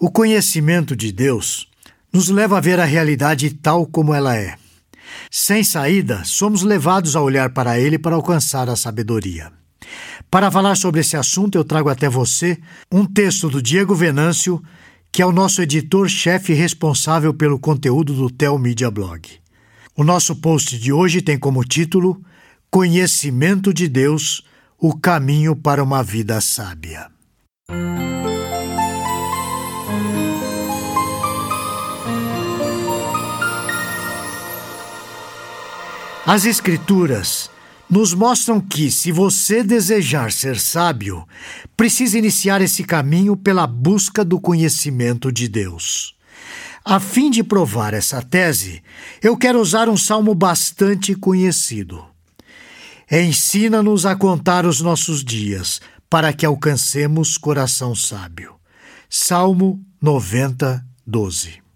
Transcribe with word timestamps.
O 0.00 0.12
conhecimento 0.12 0.94
de 0.94 1.10
Deus 1.10 1.66
nos 2.12 2.28
leva 2.28 2.58
a 2.58 2.60
ver 2.60 2.78
a 2.78 2.84
realidade 2.84 3.50
tal 3.50 3.84
como 3.84 4.14
ela 4.14 4.36
é. 4.36 4.54
Sem 5.28 5.64
saída, 5.64 6.22
somos 6.24 6.62
levados 6.62 7.16
a 7.16 7.20
olhar 7.20 7.50
para 7.50 7.80
Ele 7.80 7.98
para 7.98 8.14
alcançar 8.14 8.68
a 8.68 8.76
sabedoria. 8.76 9.50
Para 10.30 10.52
falar 10.52 10.76
sobre 10.76 11.00
esse 11.00 11.16
assunto, 11.16 11.58
eu 11.58 11.64
trago 11.64 11.88
até 11.88 12.08
você 12.08 12.58
um 12.92 13.04
texto 13.04 13.50
do 13.50 13.60
Diego 13.60 13.92
Venâncio, 13.92 14.62
que 15.10 15.20
é 15.20 15.26
o 15.26 15.32
nosso 15.32 15.60
editor-chefe 15.62 16.52
responsável 16.52 17.34
pelo 17.34 17.58
conteúdo 17.58 18.14
do 18.14 18.30
Tel 18.30 18.56
Media 18.56 18.92
Blog. 18.92 19.28
O 19.96 20.04
nosso 20.04 20.36
post 20.36 20.78
de 20.78 20.92
hoje 20.92 21.20
tem 21.20 21.36
como 21.36 21.64
título 21.64 22.22
Conhecimento 22.70 23.74
de 23.74 23.88
Deus 23.88 24.44
o 24.78 24.96
caminho 24.96 25.56
para 25.56 25.82
uma 25.82 26.04
vida 26.04 26.40
sábia. 26.40 27.10
As 36.30 36.44
Escrituras 36.44 37.50
nos 37.88 38.12
mostram 38.12 38.60
que, 38.60 38.90
se 38.90 39.10
você 39.10 39.62
desejar 39.62 40.30
ser 40.30 40.60
sábio, 40.60 41.26
precisa 41.74 42.18
iniciar 42.18 42.60
esse 42.60 42.84
caminho 42.84 43.34
pela 43.34 43.66
busca 43.66 44.22
do 44.22 44.38
conhecimento 44.38 45.32
de 45.32 45.48
Deus. 45.48 46.14
A 46.84 47.00
fim 47.00 47.30
de 47.30 47.42
provar 47.42 47.94
essa 47.94 48.20
tese, 48.20 48.82
eu 49.22 49.38
quero 49.38 49.58
usar 49.58 49.88
um 49.88 49.96
salmo 49.96 50.34
bastante 50.34 51.14
conhecido. 51.14 52.04
Ensina-nos 53.10 54.04
a 54.04 54.14
contar 54.14 54.66
os 54.66 54.82
nossos 54.82 55.24
dias, 55.24 55.80
para 56.10 56.30
que 56.34 56.44
alcancemos 56.44 57.38
coração 57.38 57.94
sábio. 57.94 58.54
Salmo 59.08 59.82
90, 59.98 60.84
12. 61.06 61.67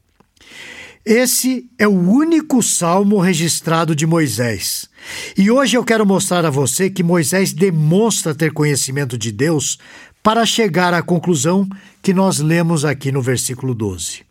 Esse 1.05 1.69
é 1.77 1.87
o 1.87 1.91
único 1.91 2.63
salmo 2.63 3.19
registrado 3.19 3.95
de 3.95 4.07
Moisés. 4.07 4.89
E 5.37 5.51
hoje 5.51 5.77
eu 5.77 5.85
quero 5.85 6.07
mostrar 6.07 6.47
a 6.47 6.51
você 6.51 6.89
que 6.89 7.03
Moisés 7.03 7.53
demonstra 7.53 8.33
ter 8.33 8.53
conhecimento 8.53 9.19
de 9.19 9.33
Deus 9.33 9.79
para 10.23 10.47
chegar 10.47 10.95
à 10.95 11.03
conclusão 11.03 11.69
que 12.01 12.15
nós 12.15 12.39
lemos 12.39 12.85
aqui 12.85 13.11
no 13.11 13.21
versículo 13.21 13.75
12. 13.75 14.23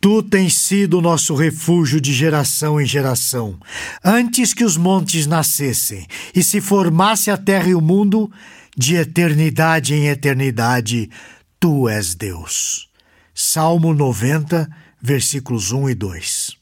Tu 0.00 0.22
tens 0.22 0.54
sido 0.54 1.02
nosso 1.02 1.34
refúgio 1.34 2.00
de 2.00 2.14
geração 2.14 2.80
em 2.80 2.86
geração. 2.86 3.60
Antes 4.02 4.54
que 4.54 4.64
os 4.64 4.78
montes 4.78 5.26
nascessem 5.26 6.06
e 6.34 6.42
se 6.42 6.62
formasse 6.62 7.30
a 7.30 7.36
terra 7.36 7.68
e 7.68 7.74
o 7.74 7.82
mundo, 7.82 8.32
de 8.74 8.96
eternidade 8.96 9.92
em 9.92 10.08
eternidade, 10.08 11.10
tu 11.58 11.86
és 11.86 12.14
Deus. 12.14 12.88
Salmo 13.34 13.92
90, 13.92 14.70
versículos 15.02 15.72
1 15.72 15.90
e 15.90 15.94
2. 15.94 16.56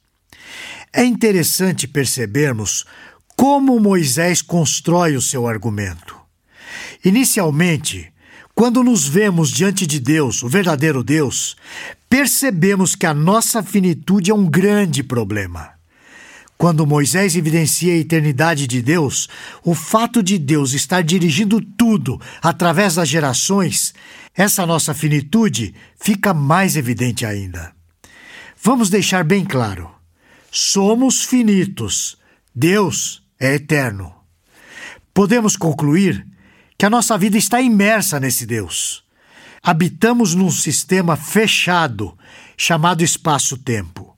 É 0.93 1.05
interessante 1.05 1.87
percebermos 1.87 2.85
como 3.37 3.79
Moisés 3.79 4.43
constrói 4.43 5.17
o 5.17 5.23
seu 5.23 5.47
argumento. 5.47 6.17
Inicialmente, 7.05 8.13
quando 8.55 8.83
nos 8.83 9.07
vemos 9.07 9.51
diante 9.51 9.87
de 9.87 10.01
Deus, 10.01 10.43
o 10.43 10.49
verdadeiro 10.49 11.05
Deus, 11.05 11.57
percebemos 12.11 12.97
que 12.97 13.07
a 13.07 13.15
nossa 13.15 13.63
finitude 13.63 14.33
é 14.33 14.35
um 14.35 14.47
grande 14.47 15.05
problema. 15.05 15.71
Quando 16.57 16.85
Moisés 16.85 17.37
evidencia 17.37 17.93
a 17.93 17.99
eternidade 17.99 18.67
de 18.67 18.83
Deus, 18.83 19.29
o 19.63 19.77
fato 19.77 20.21
de 20.21 20.37
Deus 20.37 20.73
estar 20.73 21.03
dirigindo 21.05 21.61
tudo 21.61 22.21
através 22.43 22.97
das 22.97 23.09
gerações, 23.09 23.95
essa 24.35 24.67
nossa 24.67 24.93
finitude 24.93 25.73
fica 26.01 26.35
mais 26.35 26.75
evidente 26.75 27.25
ainda. 27.25 27.78
Vamos 28.63 28.91
deixar 28.91 29.25
bem 29.25 29.45
claro: 29.45 29.91
somos 30.51 31.25
finitos, 31.25 32.17
Deus 32.55 33.23
é 33.39 33.55
eterno. 33.55 34.13
Podemos 35.15 35.57
concluir 35.57 36.27
que 36.77 36.85
a 36.85 36.91
nossa 36.91 37.17
vida 37.17 37.37
está 37.37 37.61
imersa 37.61 38.21
nesse 38.21 38.47
Deus. 38.47 39.05
Habitamos 39.63 40.35
num 40.35 40.51
sistema 40.51 41.17
fechado 41.17 42.17
chamado 42.57 43.03
espaço-tempo. 43.03 44.17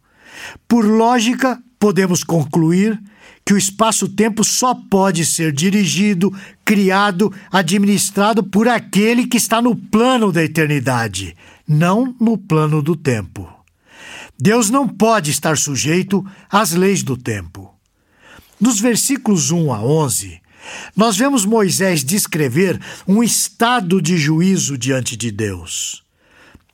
Por 0.66 0.84
lógica, 0.84 1.62
podemos 1.78 2.22
concluir 2.22 3.00
que 3.44 3.54
o 3.54 3.58
espaço-tempo 3.58 4.44
só 4.44 4.74
pode 4.74 5.24
ser 5.24 5.52
dirigido, 5.52 6.32
criado, 6.64 7.32
administrado 7.50 8.42
por 8.42 8.68
aquele 8.68 9.26
que 9.26 9.36
está 9.36 9.60
no 9.60 9.74
plano 9.74 10.30
da 10.30 10.44
eternidade, 10.44 11.36
não 11.66 12.14
no 12.20 12.38
plano 12.38 12.82
do 12.82 12.94
tempo. 12.94 13.59
Deus 14.40 14.70
não 14.70 14.88
pode 14.88 15.30
estar 15.30 15.58
sujeito 15.58 16.24
às 16.48 16.72
leis 16.72 17.02
do 17.02 17.14
tempo. 17.14 17.74
Nos 18.58 18.80
versículos 18.80 19.50
1 19.50 19.72
a 19.72 19.82
11, 19.82 20.40
nós 20.96 21.16
vemos 21.16 21.44
Moisés 21.44 22.02
descrever 22.02 22.80
um 23.06 23.22
estado 23.22 24.00
de 24.00 24.16
juízo 24.16 24.78
diante 24.78 25.14
de 25.14 25.30
Deus. 25.30 26.02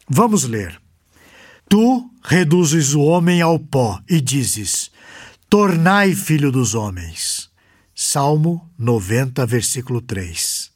Vamos 0.09 0.45
ler. 0.45 0.81
Tu 1.69 2.09
reduzes 2.23 2.95
o 2.95 3.01
homem 3.01 3.41
ao 3.41 3.59
pó 3.59 4.01
e 4.09 4.21
dizes: 4.21 4.91
Tornai 5.51 6.15
filho 6.15 6.53
dos 6.53 6.75
homens. 6.75 7.51
Salmo 7.93 8.71
90, 8.79 9.45
versículo 9.47 10.01
3. 10.01 10.71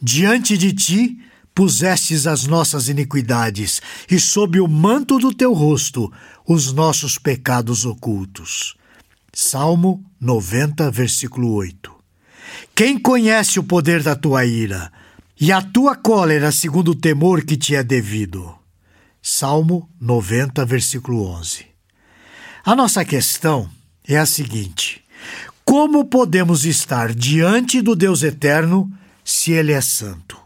Diante 0.00 0.56
de 0.56 0.72
ti 0.72 1.20
pusestes 1.56 2.26
as 2.26 2.46
nossas 2.46 2.86
iniquidades, 2.86 3.80
e 4.10 4.20
sob 4.20 4.60
o 4.60 4.68
manto 4.68 5.18
do 5.18 5.32
teu 5.32 5.54
rosto 5.54 6.12
os 6.46 6.70
nossos 6.70 7.16
pecados 7.16 7.86
ocultos. 7.86 8.76
Salmo 9.32 10.04
90, 10.20 10.90
versículo 10.90 11.54
8. 11.54 11.90
Quem 12.74 12.98
conhece 12.98 13.58
o 13.58 13.64
poder 13.64 14.02
da 14.02 14.14
tua 14.14 14.44
ira 14.44 14.92
e 15.40 15.50
a 15.50 15.62
tua 15.62 15.96
cólera 15.96 16.52
segundo 16.52 16.90
o 16.90 16.94
temor 16.94 17.42
que 17.42 17.56
te 17.56 17.74
é 17.74 17.82
devido? 17.82 18.54
Salmo 19.22 19.88
90, 19.98 20.62
versículo 20.66 21.26
11. 21.26 21.64
A 22.66 22.76
nossa 22.76 23.02
questão 23.02 23.70
é 24.06 24.18
a 24.18 24.26
seguinte: 24.26 25.02
como 25.64 26.04
podemos 26.04 26.66
estar 26.66 27.14
diante 27.14 27.80
do 27.80 27.96
Deus 27.96 28.22
eterno 28.22 28.92
se 29.24 29.52
Ele 29.52 29.72
é 29.72 29.80
santo? 29.80 30.45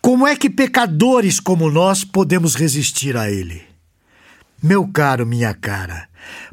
Como 0.00 0.26
é 0.26 0.36
que 0.36 0.50
pecadores 0.50 1.40
como 1.40 1.70
nós 1.70 2.04
podemos 2.04 2.54
resistir 2.54 3.16
a 3.16 3.30
ele? 3.30 3.62
Meu 4.62 4.86
caro, 4.88 5.26
minha 5.26 5.52
cara, 5.52 6.08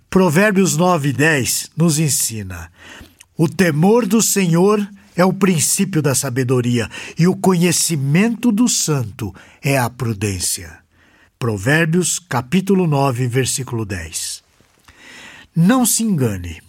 Provérbios 0.09 0.77
9 0.77 1.09
e 1.09 1.13
10 1.13 1.71
nos 1.75 1.99
ensina: 1.99 2.71
o 3.35 3.47
temor 3.49 4.05
do 4.05 4.21
Senhor 4.21 4.87
é 5.15 5.25
o 5.25 5.33
princípio 5.33 6.01
da 6.01 6.13
sabedoria 6.13 6.89
e 7.17 7.27
o 7.27 7.35
conhecimento 7.35 8.51
do 8.51 8.67
santo 8.67 9.33
é 9.61 9.77
a 9.77 9.89
prudência. 9.89 10.79
Provérbios 11.37 12.19
capítulo 12.19 12.87
9, 12.87 13.27
versículo 13.27 13.85
10. 13.85 14.43
Não 15.55 15.85
se 15.85 16.03
engane. 16.03 16.61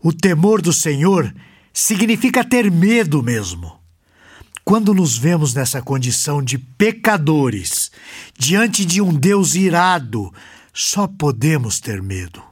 O 0.00 0.12
temor 0.12 0.60
do 0.60 0.72
Senhor 0.72 1.32
significa 1.72 2.44
ter 2.44 2.70
medo 2.70 3.22
mesmo. 3.22 3.81
Quando 4.64 4.94
nos 4.94 5.18
vemos 5.18 5.54
nessa 5.54 5.82
condição 5.82 6.42
de 6.42 6.56
pecadores, 6.56 7.90
diante 8.38 8.84
de 8.84 9.00
um 9.00 9.12
Deus 9.12 9.54
irado, 9.54 10.32
só 10.72 11.06
podemos 11.06 11.80
ter 11.80 12.00
medo. 12.00 12.42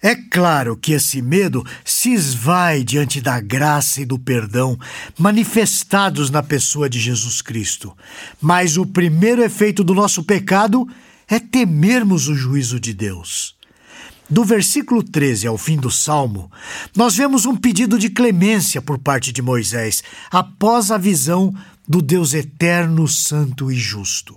É 0.00 0.14
claro 0.14 0.76
que 0.76 0.92
esse 0.92 1.20
medo 1.20 1.64
se 1.84 2.12
esvai 2.12 2.84
diante 2.84 3.20
da 3.20 3.40
graça 3.40 4.00
e 4.00 4.04
do 4.04 4.18
perdão 4.18 4.78
manifestados 5.18 6.30
na 6.30 6.42
pessoa 6.42 6.88
de 6.88 7.00
Jesus 7.00 7.42
Cristo. 7.42 7.96
Mas 8.40 8.76
o 8.76 8.86
primeiro 8.86 9.42
efeito 9.42 9.82
do 9.82 9.94
nosso 9.94 10.22
pecado 10.22 10.86
é 11.26 11.40
temermos 11.40 12.28
o 12.28 12.34
juízo 12.34 12.78
de 12.78 12.94
Deus. 12.94 13.57
Do 14.28 14.44
versículo 14.44 15.02
13 15.02 15.46
ao 15.46 15.56
fim 15.56 15.78
do 15.78 15.90
salmo, 15.90 16.50
nós 16.94 17.16
vemos 17.16 17.46
um 17.46 17.56
pedido 17.56 17.98
de 17.98 18.10
clemência 18.10 18.82
por 18.82 18.98
parte 18.98 19.32
de 19.32 19.40
Moisés, 19.40 20.02
após 20.30 20.90
a 20.90 20.98
visão 20.98 21.54
do 21.88 22.02
Deus 22.02 22.34
eterno, 22.34 23.08
santo 23.08 23.72
e 23.72 23.74
justo. 23.74 24.36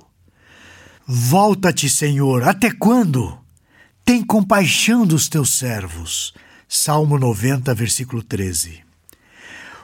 Volta-te, 1.05 1.89
Senhor, 1.89 2.43
até 2.43 2.71
quando? 2.71 3.37
Tem 4.05 4.23
compaixão 4.23 5.05
dos 5.05 5.27
teus 5.27 5.57
servos. 5.57 6.33
Salmo 6.69 7.19
90, 7.19 7.73
versículo 7.73 8.23
13. 8.23 8.90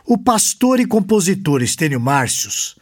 O 0.10 0.18
pastor 0.18 0.80
e 0.80 0.86
compositor 0.86 1.62
Estênio 1.62 2.00
Márcios 2.00 2.78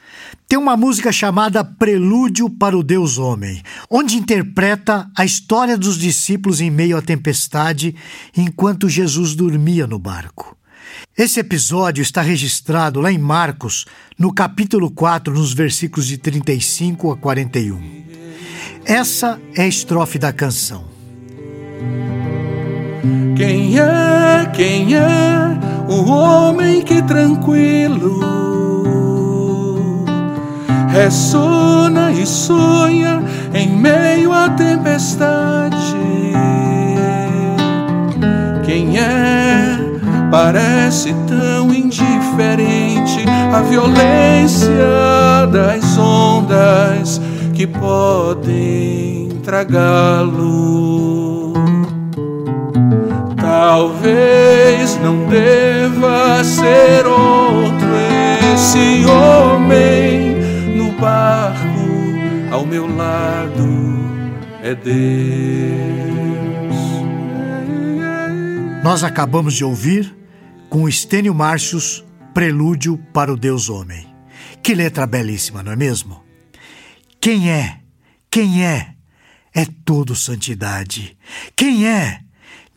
tem 0.47 0.59
uma 0.59 0.77
música 0.77 1.11
chamada 1.11 1.65
Prelúdio 1.65 2.47
para 2.51 2.77
o 2.77 2.83
Deus 2.83 3.17
Homem, 3.17 3.63
onde 3.89 4.15
interpreta 4.15 5.09
a 5.17 5.25
história 5.25 5.75
dos 5.75 5.97
discípulos 5.97 6.61
em 6.61 6.69
meio 6.69 6.95
à 6.95 7.01
tempestade 7.01 7.95
enquanto 8.37 8.87
Jesus 8.87 9.33
dormia 9.33 9.87
no 9.87 9.97
barco. 9.97 10.55
Esse 11.17 11.39
episódio 11.39 12.03
está 12.03 12.21
registrado 12.21 13.01
lá 13.01 13.11
em 13.11 13.17
Marcos, 13.17 13.87
no 14.19 14.31
capítulo 14.31 14.91
4, 14.91 15.33
nos 15.33 15.51
versículos 15.51 16.05
de 16.05 16.19
35 16.19 17.11
a 17.11 17.17
41. 17.17 18.05
Essa 18.85 19.41
é 19.55 19.63
a 19.63 19.67
estrofe 19.67 20.19
da 20.19 20.31
canção. 20.31 20.93
Quem 23.35 23.77
é, 23.77 24.49
quem 24.53 24.95
é 24.95 25.57
o 25.87 26.09
homem 26.09 26.81
que 26.81 27.01
tranquilo 27.01 28.19
ressona 30.89 32.11
e 32.11 32.25
sonha 32.25 33.21
em 33.53 33.69
meio 33.69 34.31
à 34.31 34.49
tempestade? 34.49 35.75
Quem 38.65 38.97
é? 38.97 39.77
Parece 40.31 41.13
tão 41.27 41.73
indiferente 41.73 43.25
à 43.53 43.61
violência 43.61 44.75
das 45.51 45.97
ondas 45.97 47.21
que 47.53 47.67
podem 47.67 49.29
tragá-lo. 49.43 51.14
Talvez 53.57 54.97
não 54.99 55.29
deva 55.29 56.43
ser 56.43 57.07
outro 57.07 57.87
esse 58.53 59.05
homem 59.05 60.35
no 60.75 60.91
barco 60.99 62.51
ao 62.51 62.65
meu 62.65 62.85
lado 62.85 63.65
é 64.61 64.75
Deus. 64.75 64.95
Nós 68.83 69.05
acabamos 69.05 69.53
de 69.53 69.63
ouvir 69.63 70.13
com 70.69 70.89
Estênio 70.89 71.33
Márcios, 71.33 72.03
Prelúdio 72.33 72.97
para 73.13 73.31
o 73.31 73.37
Deus 73.37 73.69
Homem. 73.69 74.05
Que 74.61 74.75
letra 74.75 75.07
belíssima, 75.07 75.63
não 75.63 75.71
é 75.71 75.77
mesmo? 75.77 76.21
Quem 77.21 77.49
é? 77.49 77.79
Quem 78.29 78.65
é? 78.65 78.95
É 79.53 79.65
todo 79.85 80.13
santidade. 80.13 81.17
Quem 81.55 81.87
é? 81.87 82.24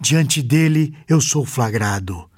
Diante 0.00 0.42
dele 0.42 0.94
eu 1.08 1.20
sou 1.20 1.44
flagrado. 1.44 2.28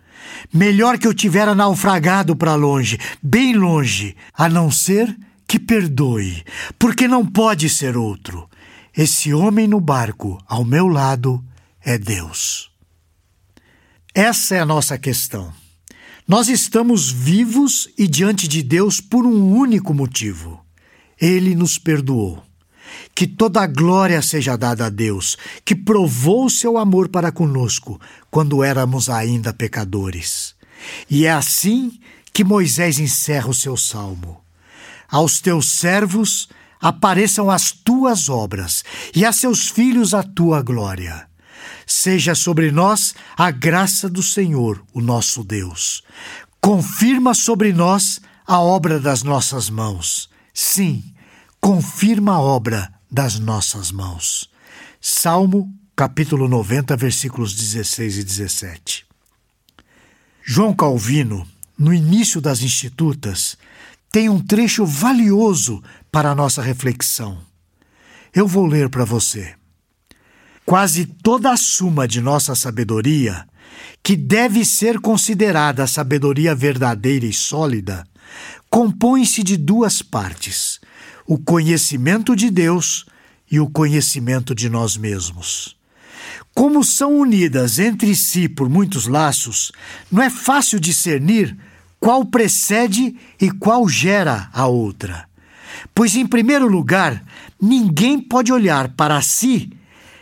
Melhor 0.53 0.99
que 0.99 1.07
eu 1.07 1.15
tivera 1.15 1.55
naufragado 1.55 2.35
para 2.35 2.55
longe, 2.55 2.99
bem 3.23 3.55
longe, 3.55 4.17
a 4.35 4.49
não 4.49 4.71
ser 4.71 5.17
que 5.47 5.59
perdoe, 5.59 6.45
porque 6.79 7.09
não 7.09 7.27
pode 7.27 7.69
ser 7.69 7.97
outro. 7.97 8.49
Esse 8.97 9.33
homem 9.35 9.67
no 9.67 9.81
barco, 9.81 10.39
ao 10.47 10.65
meu 10.65 10.89
lado, 10.89 11.45
é 11.85 11.99
Deus. 11.99 12.71
Essa 14.15 14.57
é 14.57 14.61
a 14.61 14.67
nossa 14.67 14.99
questão. 14.99 15.53
Nós 16.27 16.49
estamos 16.49 17.11
vivos 17.11 17.89
e 17.99 18.07
diante 18.07 18.47
de 18.47 18.62
Deus 18.62 19.01
por 19.01 19.27
um 19.27 19.53
único 19.53 19.93
motivo: 19.93 20.65
Ele 21.21 21.55
nos 21.55 21.79
perdoou. 21.79 22.43
Que 23.14 23.26
toda 23.26 23.60
a 23.60 23.66
glória 23.66 24.22
seja 24.22 24.56
dada 24.56 24.87
a 24.87 24.90
Deus, 24.90 25.37
que 25.64 25.75
provou 25.75 26.48
seu 26.48 26.78
amor 26.78 27.08
para 27.08 27.32
conosco 27.32 28.00
quando 28.31 28.62
éramos 28.64 29.08
ainda 29.08 29.52
pecadores. 29.52 30.54
E 31.08 31.26
é 31.26 31.32
assim 31.32 31.98
que 32.32 32.44
Moisés 32.44 32.98
encerra 32.98 33.48
o 33.48 33.54
seu 33.54 33.76
salmo: 33.76 34.40
Aos 35.08 35.40
teus 35.40 35.70
servos 35.70 36.48
apareçam 36.81 37.50
as 37.50 37.70
tuas 37.70 38.28
obras, 38.28 38.82
e 39.14 39.25
a 39.25 39.32
seus 39.32 39.69
filhos 39.69 40.14
a 40.14 40.22
tua 40.22 40.62
glória. 40.62 41.28
Seja 41.87 42.34
sobre 42.34 42.70
nós 42.70 43.14
a 43.37 43.50
graça 43.50 44.08
do 44.08 44.22
Senhor, 44.22 44.82
o 44.94 45.00
nosso 45.00 45.42
Deus. 45.44 46.02
Confirma 46.60 47.34
sobre 47.34 47.72
nós 47.72 48.20
a 48.46 48.60
obra 48.60 48.98
das 48.98 49.22
nossas 49.22 49.69
mãos. 49.69 50.31
Sim, 50.54 51.02
confirma 51.61 52.33
a 52.35 52.41
obra 52.41 52.91
das 53.11 53.39
nossas 53.39 53.93
mãos. 53.93 54.51
Salmo, 55.01 55.73
capítulo 55.95 56.49
90, 56.49 56.97
versículos 56.97 57.55
16 57.55 58.19
e 58.19 58.25
17. 58.25 59.07
João 60.43 60.75
Calvino, 60.75 61.47
no 61.79 61.93
início 61.93 62.41
das 62.41 62.62
Institutas, 62.62 63.59
tem 64.11 64.29
um 64.29 64.41
trecho 64.41 64.87
valioso 64.87 65.83
para 66.11 66.31
a 66.31 66.35
nossa 66.35 66.62
reflexão. 66.62 67.39
Eu 68.35 68.47
vou 68.47 68.67
ler 68.67 68.89
para 68.89 69.05
você. 69.05 69.55
Quase 70.65 71.05
toda 71.05 71.53
a 71.53 71.57
suma 71.57 72.09
de 72.09 72.21
nossa 72.21 72.55
sabedoria, 72.55 73.47
que 74.03 74.17
deve 74.17 74.65
ser 74.65 74.99
considerada 74.99 75.85
a 75.85 75.87
sabedoria 75.87 76.55
verdadeira 76.55 77.27
e 77.27 77.33
sólida, 77.33 78.07
compõe-se 78.71 79.43
de 79.43 79.57
duas 79.57 80.01
partes: 80.01 80.80
o 81.26 81.38
conhecimento 81.38 82.34
de 82.34 82.50
Deus 82.50 83.06
e 83.50 83.58
o 83.61 83.69
conhecimento 83.69 84.55
de 84.55 84.69
nós 84.69 84.96
mesmos. 84.96 85.76
Como 86.55 86.82
são 86.84 87.19
unidas 87.19 87.78
entre 87.78 88.14
si 88.14 88.49
por 88.49 88.69
muitos 88.69 89.06
laços, 89.06 89.72
não 90.11 90.22
é 90.22 90.31
fácil 90.31 90.78
discernir 90.81 91.56
qual 91.99 92.25
precede 92.25 93.17
e 93.40 93.50
qual 93.50 93.88
gera 93.88 94.49
a 94.52 94.67
outra. 94.67 95.28
Pois, 95.94 96.17
em 96.17 96.26
primeiro 96.26 96.67
lugar, 96.67 97.23
ninguém 97.61 98.20
pode 98.20 98.52
olhar 98.52 98.88
para 98.90 99.20
si 99.20 99.70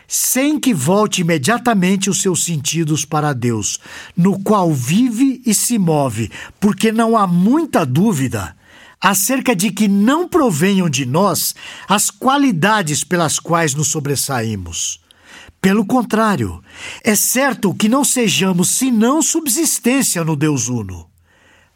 sem 0.07 0.59
que 0.59 0.73
volte 0.73 1.21
imediatamente 1.21 2.09
os 2.09 2.19
seus 2.19 2.43
sentidos 2.43 3.05
para 3.05 3.31
Deus, 3.31 3.79
no 4.17 4.39
qual 4.39 4.73
vive 4.73 5.39
e 5.45 5.53
se 5.53 5.77
move, 5.77 6.31
porque 6.59 6.91
não 6.91 7.15
há 7.15 7.27
muita 7.27 7.85
dúvida 7.85 8.55
acerca 9.01 9.55
de 9.55 9.71
que 9.71 9.87
não 9.87 10.27
provenham 10.27 10.89
de 10.89 11.05
nós 11.05 11.55
as 11.87 12.09
qualidades 12.09 13.03
pelas 13.03 13.39
quais 13.39 13.73
nos 13.73 13.87
sobressaímos. 13.87 14.99
Pelo 15.61 15.85
contrário, 15.85 16.63
é 17.03 17.15
certo 17.15 17.73
que 17.73 17.89
não 17.89 18.03
sejamos 18.03 18.69
senão 18.69 19.21
subsistência 19.21 20.23
no 20.23 20.35
Deus 20.35 20.69
Uno. 20.69 21.09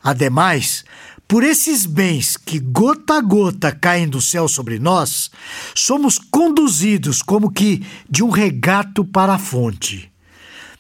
Ademais, 0.02 0.86
por 1.28 1.44
esses 1.44 1.86
bens 1.86 2.38
que 2.38 2.60
gota 2.60 3.16
a 3.16 3.22
gota 3.22 3.72
caem 3.72 4.08
do 4.08 4.22
céu 4.22 4.48
sobre 4.48 4.78
nós, 4.78 5.32
somos 5.74 6.20
conduzidos 6.20 7.22
como 7.22 7.52
que 7.52 7.86
de 8.10 8.24
um 8.24 8.30
regato 8.30 9.04
para 9.04 9.34
a 9.34 9.40
fonte. 9.40 10.12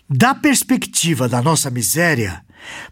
Da 0.10 0.36
perspectiva 0.36 1.28
da 1.28 1.42
nossa 1.42 1.70
miséria, 1.70 2.44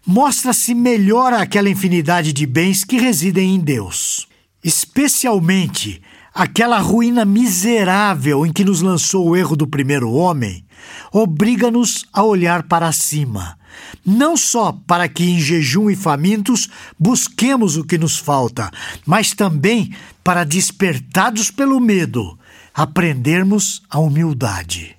mostra-se 0.06 0.74
melhor 0.74 1.34
aquela 1.34 1.70
infinidade 1.70 2.34
de 2.34 2.46
bens 2.46 2.84
que 2.84 2.98
residem 2.98 3.56
em 3.56 3.60
Deus, 3.60 4.28
especialmente 4.64 6.02
aquela 6.34 6.80
ruína 6.80 7.26
miserável 7.26 8.46
em 8.46 8.52
que 8.52 8.64
nos 8.64 8.82
lançou 8.82 9.30
o 9.30 9.36
erro 9.36 9.56
do 9.56 9.68
primeiro 9.68 10.12
homem, 10.12 10.64
obriga-nos 11.12 12.06
a 12.14 12.24
olhar 12.24 12.64
para 12.64 12.92
cima 12.92 13.60
não 14.06 14.36
só 14.36 14.72
para 14.72 15.08
que 15.08 15.24
em 15.24 15.40
jejum 15.40 15.90
e 15.90 15.96
famintos 15.96 16.70
busquemos 17.00 17.78
o 17.78 17.84
que 17.84 17.98
nos 17.98 18.18
falta, 18.18 18.72
mas 19.06 19.34
também 19.34 19.94
para, 20.24 20.44
despertados 20.44 21.52
pelo 21.52 21.80
medo, 21.80 22.38
aprendermos 22.74 23.82
a 23.90 24.00
humildade. 24.00 24.96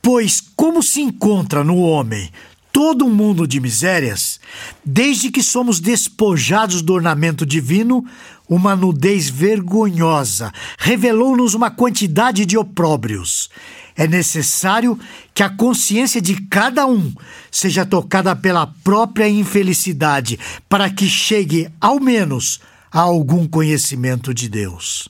Pois, 0.00 0.40
como 0.56 0.82
se 0.82 1.00
encontra 1.00 1.62
no 1.62 1.78
homem 1.78 2.30
todo 2.72 3.04
um 3.04 3.14
mundo 3.14 3.46
de 3.46 3.60
misérias, 3.60 4.40
desde 4.84 5.30
que 5.30 5.42
somos 5.42 5.78
despojados 5.78 6.80
do 6.80 6.94
ornamento 6.94 7.44
divino, 7.44 8.04
uma 8.48 8.74
nudez 8.74 9.28
vergonhosa 9.28 10.52
revelou-nos 10.78 11.54
uma 11.54 11.70
quantidade 11.70 12.46
de 12.46 12.56
opróbrios. 12.56 13.50
É 13.94 14.08
necessário 14.08 14.98
que 15.34 15.42
a 15.42 15.50
consciência 15.50 16.20
de 16.20 16.40
cada 16.46 16.86
um 16.86 17.12
seja 17.50 17.84
tocada 17.84 18.34
pela 18.34 18.66
própria 18.66 19.28
infelicidade, 19.28 20.38
para 20.68 20.88
que 20.88 21.06
chegue, 21.06 21.68
ao 21.78 22.00
menos, 22.00 22.60
a 22.90 23.00
algum 23.00 23.46
conhecimento 23.46 24.32
de 24.32 24.48
Deus. 24.48 25.08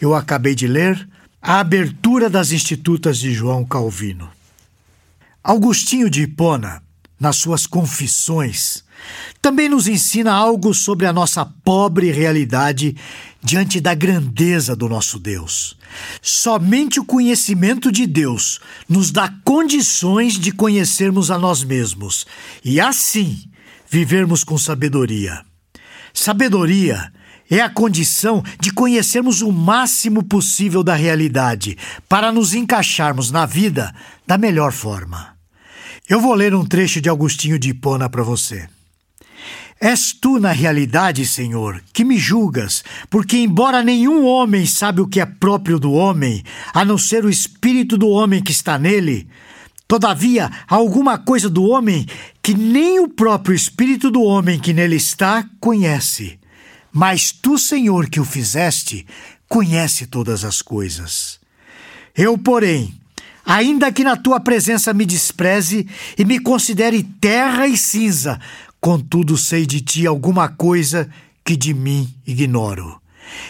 Eu 0.00 0.12
acabei 0.14 0.54
de 0.54 0.66
ler 0.66 1.08
a 1.40 1.60
abertura 1.60 2.28
das 2.28 2.50
Institutas 2.50 3.18
de 3.18 3.32
João 3.32 3.64
Calvino. 3.64 4.33
Augustinho 5.44 6.08
de 6.08 6.22
Hipona, 6.22 6.82
nas 7.20 7.36
suas 7.36 7.66
Confissões, 7.66 8.82
também 9.42 9.68
nos 9.68 9.86
ensina 9.86 10.32
algo 10.32 10.72
sobre 10.72 11.04
a 11.04 11.12
nossa 11.12 11.44
pobre 11.44 12.10
realidade 12.10 12.96
diante 13.42 13.78
da 13.78 13.92
grandeza 13.92 14.74
do 14.74 14.88
nosso 14.88 15.18
Deus. 15.18 15.76
Somente 16.22 16.98
o 16.98 17.04
conhecimento 17.04 17.92
de 17.92 18.06
Deus 18.06 18.58
nos 18.88 19.10
dá 19.10 19.34
condições 19.44 20.38
de 20.38 20.50
conhecermos 20.50 21.30
a 21.30 21.38
nós 21.38 21.62
mesmos 21.62 22.26
e, 22.64 22.80
assim, 22.80 23.44
vivermos 23.86 24.44
com 24.44 24.56
sabedoria. 24.56 25.44
Sabedoria 26.14 27.12
é 27.50 27.60
a 27.60 27.68
condição 27.68 28.42
de 28.58 28.72
conhecermos 28.72 29.42
o 29.42 29.52
máximo 29.52 30.22
possível 30.22 30.82
da 30.82 30.94
realidade 30.94 31.76
para 32.08 32.32
nos 32.32 32.54
encaixarmos 32.54 33.30
na 33.30 33.44
vida 33.44 33.94
da 34.26 34.38
melhor 34.38 34.72
forma. 34.72 35.33
Eu 36.06 36.20
vou 36.20 36.34
ler 36.34 36.54
um 36.54 36.66
trecho 36.66 37.00
de 37.00 37.08
Agostinho 37.08 37.58
de 37.58 37.70
Hipona 37.70 38.10
para 38.10 38.22
você. 38.22 38.68
És 39.80 40.12
tu, 40.12 40.38
na 40.38 40.52
realidade, 40.52 41.26
Senhor, 41.26 41.82
que 41.94 42.04
me 42.04 42.18
julgas, 42.18 42.84
porque, 43.08 43.38
embora 43.38 43.82
nenhum 43.82 44.26
homem 44.26 44.66
sabe 44.66 45.00
o 45.00 45.06
que 45.06 45.18
é 45.18 45.24
próprio 45.24 45.78
do 45.78 45.92
homem, 45.92 46.44
a 46.74 46.84
não 46.84 46.98
ser 46.98 47.24
o 47.24 47.30
espírito 47.30 47.96
do 47.96 48.08
homem 48.08 48.42
que 48.42 48.52
está 48.52 48.78
nele, 48.78 49.26
todavia 49.88 50.50
há 50.68 50.74
alguma 50.74 51.16
coisa 51.16 51.48
do 51.48 51.64
homem 51.64 52.06
que 52.42 52.52
nem 52.52 53.00
o 53.00 53.08
próprio 53.08 53.54
espírito 53.54 54.10
do 54.10 54.22
homem 54.22 54.58
que 54.60 54.74
nele 54.74 54.96
está 54.96 55.48
conhece. 55.58 56.38
Mas 56.92 57.32
tu, 57.32 57.56
Senhor, 57.56 58.10
que 58.10 58.20
o 58.20 58.26
fizeste, 58.26 59.06
conhece 59.48 60.06
todas 60.06 60.44
as 60.44 60.60
coisas. 60.60 61.40
Eu, 62.14 62.36
porém, 62.36 62.94
ainda 63.44 63.92
que 63.92 64.04
na 64.04 64.16
tua 64.16 64.40
presença 64.40 64.92
me 64.92 65.06
despreze 65.06 65.86
e 66.18 66.24
me 66.24 66.38
considere 66.38 67.02
terra 67.02 67.66
e 67.66 67.76
cinza, 67.76 68.40
Contudo, 68.84 69.38
sei 69.38 69.64
de 69.64 69.80
ti 69.80 70.06
alguma 70.06 70.46
coisa 70.46 71.08
que 71.42 71.56
de 71.56 71.72
mim 71.72 72.06
ignoro. 72.26 73.00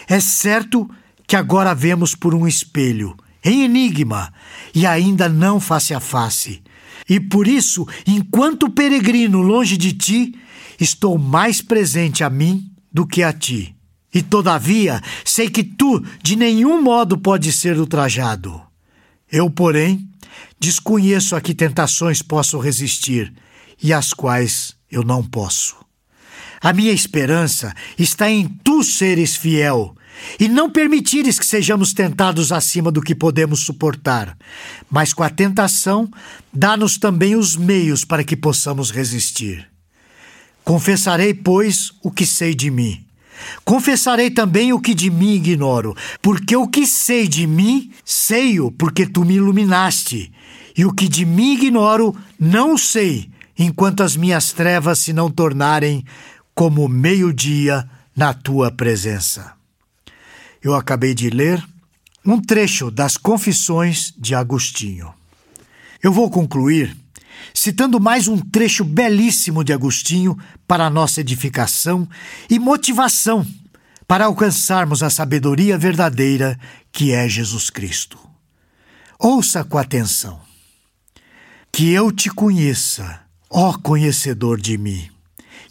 É 0.07 0.17
certo 0.21 0.89
que 1.27 1.35
agora 1.35 1.75
vemos 1.75 2.15
por 2.15 2.33
um 2.33 2.47
espelho, 2.47 3.17
em 3.43 3.65
enigma, 3.65 4.31
e 4.73 4.87
ainda 4.87 5.27
não 5.27 5.59
face 5.59 5.93
a 5.93 5.99
face. 5.99 6.63
E 7.09 7.19
por 7.19 7.49
isso, 7.49 7.85
enquanto 8.07 8.69
peregrino 8.69 9.41
longe 9.41 9.75
de 9.75 9.91
ti, 9.91 10.33
estou 10.79 11.17
mais 11.17 11.61
presente 11.61 12.23
a 12.23 12.29
mim 12.29 12.71
do 12.89 13.05
que 13.05 13.21
a 13.21 13.33
ti. 13.33 13.75
E 14.13 14.21
todavia, 14.21 15.01
sei 15.25 15.49
que 15.49 15.65
tu 15.65 16.01
de 16.23 16.37
nenhum 16.37 16.81
modo 16.81 17.17
podes 17.17 17.55
ser 17.55 17.77
ultrajado. 17.77 18.61
Eu, 19.31 19.49
porém, 19.49 20.07
desconheço 20.59 21.35
a 21.35 21.41
que 21.41 21.53
tentações 21.53 22.21
posso 22.21 22.57
resistir 22.59 23.33
e 23.81 23.93
às 23.93 24.13
quais 24.13 24.75
eu 24.89 25.03
não 25.03 25.23
posso. 25.23 25.75
A 26.61 26.73
minha 26.73 26.91
esperança 26.91 27.73
está 27.97 28.29
em 28.29 28.47
tu 28.47 28.83
seres 28.83 29.35
fiel 29.35 29.95
e 30.39 30.47
não 30.47 30.69
permitires 30.69 31.37
que 31.37 31.45
sejamos 31.45 31.93
tentados 31.93 32.51
acima 32.51 32.91
do 32.91 33.01
que 33.01 33.13
podemos 33.13 33.59
suportar, 33.61 34.37
mas 34.89 35.13
com 35.13 35.23
a 35.23 35.29
tentação, 35.29 36.09
dá-nos 36.53 36.97
também 36.97 37.35
os 37.35 37.55
meios 37.55 38.05
para 38.05 38.23
que 38.23 38.35
possamos 38.35 38.91
resistir. 38.91 39.69
Confessarei, 40.63 41.33
pois, 41.33 41.91
o 42.01 42.09
que 42.09 42.25
sei 42.25 42.55
de 42.55 42.71
mim. 42.71 43.05
Confessarei 43.63 44.29
também 44.29 44.73
o 44.73 44.79
que 44.79 44.93
de 44.93 45.09
mim 45.09 45.33
ignoro, 45.33 45.95
porque 46.21 46.55
o 46.55 46.67
que 46.67 46.85
sei 46.85 47.27
de 47.27 47.47
mim, 47.47 47.91
sei-o 48.03 48.71
porque 48.71 49.05
tu 49.05 49.25
me 49.25 49.35
iluminaste, 49.35 50.31
e 50.77 50.85
o 50.85 50.93
que 50.93 51.07
de 51.07 51.25
mim 51.25 51.53
ignoro, 51.53 52.15
não 52.39 52.77
sei, 52.77 53.29
enquanto 53.57 54.03
as 54.03 54.15
minhas 54.15 54.51
trevas 54.51 54.99
se 54.99 55.13
não 55.13 55.29
tornarem 55.31 56.03
como 56.53 56.87
meio-dia 56.87 57.89
na 58.15 58.33
tua 58.33 58.71
presença. 58.71 59.53
Eu 60.61 60.73
acabei 60.73 61.13
de 61.13 61.29
ler 61.29 61.63
um 62.25 62.41
trecho 62.41 62.89
das 62.89 63.17
Confissões 63.17 64.13
de 64.17 64.33
Agostinho. 64.33 65.13
Eu 66.01 66.11
vou 66.11 66.29
concluir 66.29 66.95
citando 67.53 67.99
mais 67.99 68.27
um 68.27 68.37
trecho 68.37 68.83
belíssimo 68.83 69.63
de 69.63 69.73
Agostinho 69.73 70.37
para 70.67 70.89
nossa 70.89 71.21
edificação 71.21 72.07
e 72.49 72.59
motivação 72.59 73.45
para 74.07 74.25
alcançarmos 74.25 75.01
a 75.01 75.09
sabedoria 75.09 75.77
verdadeira 75.77 76.59
que 76.91 77.11
é 77.11 77.27
Jesus 77.27 77.69
Cristo. 77.69 78.19
Ouça 79.19 79.63
com 79.63 79.77
atenção. 79.77 80.39
Que 81.71 81.91
eu 81.91 82.11
te 82.11 82.29
conheça 82.29 83.25
Ó 83.57 83.71
conhecedor 83.77 84.59
de 84.59 84.77
mim, 84.77 85.09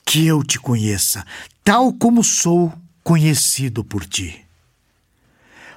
que 0.07 0.27
eu 0.27 0.43
te 0.43 0.59
conheça, 0.59 1.23
tal 1.63 1.93
como 1.93 2.25
sou 2.25 2.73
conhecido 3.03 3.85
por 3.85 4.07
ti. 4.07 4.43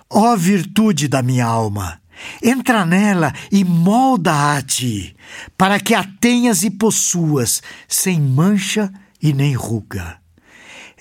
Ó 0.10 0.34
virtude 0.38 1.10
da 1.10 1.22
minha 1.22 1.46
alma, 1.46 2.00
entra 2.41 2.86
nela 2.86 3.33
e 3.51 3.63
molda 3.63 4.55
a 4.55 4.62
ti, 4.62 5.15
para 5.57 5.79
que 5.79 5.93
a 5.93 6.03
tenhas 6.03 6.63
e 6.63 6.69
possuas, 6.69 7.62
sem 7.88 8.19
mancha 8.19 8.91
e 9.21 9.33
nem 9.33 9.53
ruga. 9.53 10.19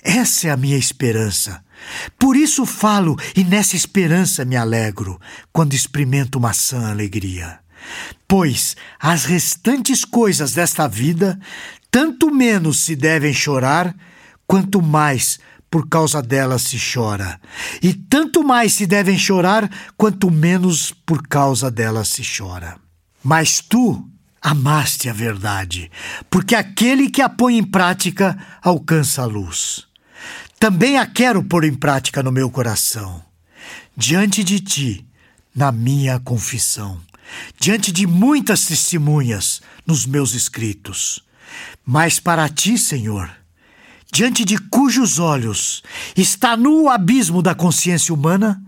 Essa 0.01 0.47
é 0.47 0.51
a 0.51 0.57
minha 0.57 0.77
esperança. 0.77 1.63
Por 2.17 2.35
isso 2.35 2.65
falo 2.65 3.15
e 3.35 3.43
nessa 3.43 3.75
esperança 3.75 4.45
me 4.45 4.55
alegro, 4.55 5.19
quando 5.51 5.73
experimento 5.73 6.37
uma 6.37 6.53
sã 6.53 6.89
alegria. 6.89 7.59
Pois 8.27 8.75
as 8.99 9.25
restantes 9.25 10.03
coisas 10.03 10.53
desta 10.53 10.87
vida, 10.87 11.39
tanto 11.91 12.33
menos 12.33 12.79
se 12.79 12.95
devem 12.95 13.33
chorar, 13.33 13.95
quanto 14.45 14.81
mais 14.81 15.39
por 15.69 15.87
causa 15.87 16.21
delas 16.21 16.63
se 16.63 16.77
chora. 16.77 17.39
E 17.81 17.93
tanto 17.93 18.43
mais 18.43 18.73
se 18.73 18.85
devem 18.85 19.17
chorar, 19.17 19.69
quanto 19.95 20.31
menos 20.31 20.93
por 21.05 21.27
causa 21.27 21.69
delas 21.69 22.07
se 22.09 22.23
chora. 22.23 22.77
Mas 23.23 23.59
tu 23.59 24.07
amaste 24.41 25.09
a 25.09 25.13
verdade, 25.13 25.91
porque 26.29 26.55
aquele 26.55 27.09
que 27.09 27.21
a 27.21 27.27
põe 27.27 27.57
em 27.57 27.63
prática 27.63 28.37
alcança 28.61 29.23
a 29.23 29.25
luz. 29.25 29.85
Também 30.59 30.97
a 30.97 31.05
quero 31.05 31.43
pôr 31.43 31.65
em 31.65 31.73
prática 31.73 32.23
no 32.23 32.31
meu 32.31 32.49
coração, 32.49 33.21
diante 33.95 34.43
de 34.43 34.59
ti, 34.59 35.05
na 35.53 35.71
minha 35.71 36.19
confissão 36.19 37.01
diante 37.59 37.91
de 37.91 38.07
muitas 38.07 38.65
testemunhas 38.65 39.61
nos 39.85 40.05
meus 40.05 40.33
escritos. 40.33 41.23
Mas 41.85 42.19
para 42.19 42.47
ti, 42.49 42.77
Senhor, 42.77 43.29
diante 44.11 44.45
de 44.45 44.57
cujos 44.57 45.19
olhos 45.19 45.83
está 46.15 46.55
nu 46.55 46.83
o 46.83 46.89
abismo 46.89 47.41
da 47.41 47.53
consciência 47.53 48.13
humana, 48.13 48.61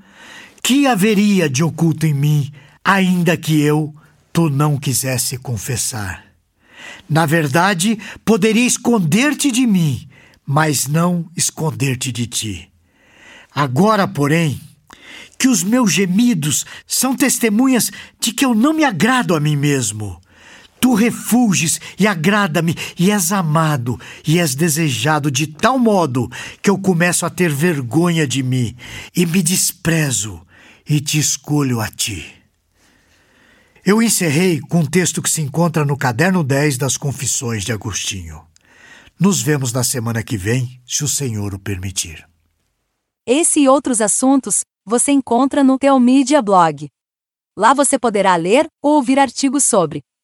que 0.61 0.85
haveria 0.85 1.49
de 1.49 1.63
oculto 1.63 2.05
em 2.05 2.13
mim, 2.13 2.51
ainda 2.83 3.37
que 3.37 3.61
eu 3.61 3.93
tu 4.31 4.49
não 4.49 4.77
quisesse 4.77 5.37
confessar? 5.37 6.25
Na 7.09 7.25
verdade, 7.25 7.97
poderia 8.23 8.65
esconder-te 8.65 9.51
de 9.51 9.65
mim, 9.65 10.07
mas 10.45 10.87
não 10.87 11.29
esconder-te 11.35 12.11
de 12.11 12.27
ti. 12.27 12.71
Agora, 13.53 14.07
porém, 14.07 14.59
que 15.37 15.47
os 15.47 15.63
meus 15.63 15.91
gemidos 15.91 16.65
são 16.85 17.15
testemunhas 17.15 17.91
de 18.19 18.31
que 18.31 18.45
eu 18.45 18.53
não 18.53 18.73
me 18.73 18.83
agrado 18.83 19.35
a 19.35 19.39
mim 19.39 19.55
mesmo. 19.55 20.19
Tu 20.79 20.93
refulges 20.93 21.79
e 21.99 22.07
agrada-me, 22.07 22.75
e 22.97 23.11
és 23.11 23.31
amado, 23.31 23.99
e 24.25 24.39
és 24.39 24.55
desejado 24.55 25.29
de 25.29 25.47
tal 25.47 25.77
modo 25.77 26.29
que 26.61 26.69
eu 26.69 26.77
começo 26.77 27.25
a 27.25 27.29
ter 27.29 27.51
vergonha 27.51 28.25
de 28.25 28.41
mim, 28.41 28.75
e 29.15 29.25
me 29.25 29.43
desprezo, 29.43 30.41
e 30.87 31.01
te 31.01 31.19
escolho 31.19 31.81
a 31.81 31.89
ti. 31.89 32.33
Eu 33.85 34.01
encerrei 34.01 34.59
com 34.61 34.79
um 34.79 34.85
texto 34.85 35.21
que 35.21 35.29
se 35.29 35.41
encontra 35.41 35.83
no 35.83 35.97
caderno 35.97 36.43
10 36.43 36.77
das 36.77 36.95
Confissões 36.95 37.63
de 37.63 37.71
Agostinho. 37.71 38.41
Nos 39.19 39.41
vemos 39.41 39.73
na 39.73 39.83
semana 39.83 40.23
que 40.23 40.37
vem, 40.37 40.81
se 40.85 41.03
o 41.03 41.07
Senhor 41.07 41.53
o 41.53 41.59
permitir. 41.59 42.25
Esse 43.27 43.61
e 43.61 43.69
outros 43.69 43.99
assuntos 43.99 44.61
você 44.85 45.11
encontra 45.11 45.63
no 45.63 45.77
Teomídia 45.77 46.41
Blog. 46.41 46.87
Lá 47.57 47.73
você 47.73 47.99
poderá 47.99 48.35
ler 48.35 48.67
ou 48.81 48.95
ouvir 48.95 49.19
artigos 49.19 49.65
sobre 49.65 50.01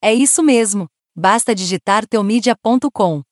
É 0.00 0.14
isso 0.14 0.42
mesmo, 0.42 0.88
basta 1.16 1.54
digitar 1.54 2.06
teomídia.com. 2.06 3.22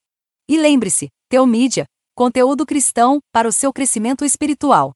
E 0.49 0.59
lembre-se, 0.59 1.09
Teomídia, 1.29 1.87
conteúdo 2.15 2.65
cristão 2.65 3.21
para 3.33 3.49
o 3.49 3.53
seu 3.53 3.73
crescimento 3.73 4.25
espiritual. 4.25 4.93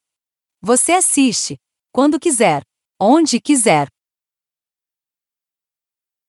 Você 0.62 0.92
assiste, 0.92 1.56
quando 1.92 2.20
quiser, 2.20 2.62
onde 3.00 3.40
quiser 3.40 3.88